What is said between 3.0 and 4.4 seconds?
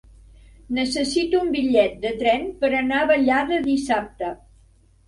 a Vallada dissabte.